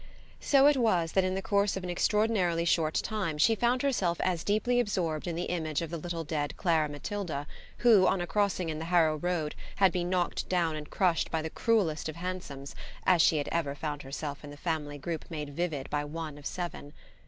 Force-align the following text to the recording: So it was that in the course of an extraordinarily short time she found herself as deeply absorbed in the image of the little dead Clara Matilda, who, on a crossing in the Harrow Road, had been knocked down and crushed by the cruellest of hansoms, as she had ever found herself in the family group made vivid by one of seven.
So 0.39 0.65
it 0.65 0.77
was 0.77 1.11
that 1.11 1.23
in 1.23 1.35
the 1.35 1.43
course 1.43 1.77
of 1.77 1.83
an 1.83 1.89
extraordinarily 1.91 2.65
short 2.65 2.95
time 2.95 3.37
she 3.37 3.53
found 3.53 3.83
herself 3.83 4.19
as 4.21 4.43
deeply 4.43 4.79
absorbed 4.79 5.27
in 5.27 5.35
the 5.35 5.43
image 5.43 5.83
of 5.83 5.91
the 5.91 5.97
little 5.99 6.23
dead 6.23 6.57
Clara 6.57 6.89
Matilda, 6.89 7.45
who, 7.77 8.07
on 8.07 8.19
a 8.19 8.25
crossing 8.25 8.69
in 8.69 8.79
the 8.79 8.85
Harrow 8.85 9.17
Road, 9.17 9.53
had 9.75 9.91
been 9.91 10.09
knocked 10.09 10.49
down 10.49 10.75
and 10.75 10.89
crushed 10.89 11.29
by 11.29 11.43
the 11.43 11.51
cruellest 11.51 12.09
of 12.09 12.15
hansoms, 12.15 12.73
as 13.05 13.21
she 13.21 13.37
had 13.37 13.47
ever 13.51 13.75
found 13.75 14.01
herself 14.01 14.43
in 14.43 14.49
the 14.49 14.57
family 14.57 14.97
group 14.97 15.25
made 15.29 15.53
vivid 15.55 15.87
by 15.91 16.03
one 16.03 16.39
of 16.39 16.47
seven. 16.47 16.93